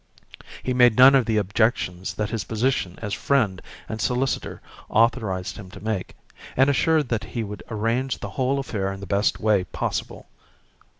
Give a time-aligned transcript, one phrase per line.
[0.63, 5.69] He made none of the objections that his position as friend and solicitor authorized him
[5.69, 6.15] to make,
[6.57, 10.27] and assured me that he would arrange the whole affair in the best way possible.